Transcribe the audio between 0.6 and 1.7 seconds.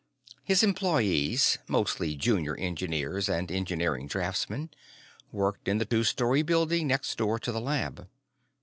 employees